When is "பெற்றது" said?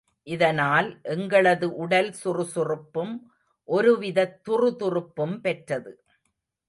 5.41-5.93